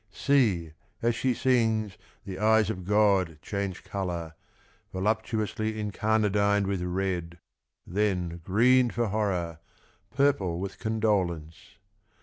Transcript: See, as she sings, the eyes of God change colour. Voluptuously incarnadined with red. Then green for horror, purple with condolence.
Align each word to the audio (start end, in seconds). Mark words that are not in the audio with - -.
See, 0.11 0.71
as 1.03 1.13
she 1.13 1.35
sings, 1.35 1.95
the 2.25 2.39
eyes 2.39 2.71
of 2.71 2.85
God 2.85 3.37
change 3.43 3.83
colour. 3.83 4.33
Voluptuously 4.91 5.79
incarnadined 5.79 6.65
with 6.65 6.81
red. 6.81 7.37
Then 7.85 8.41
green 8.43 8.89
for 8.89 9.09
horror, 9.09 9.59
purple 10.09 10.59
with 10.59 10.79
condolence. 10.79 11.77